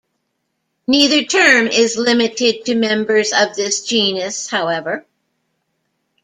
[0.87, 5.05] Neither term is limited to members of this genus, however.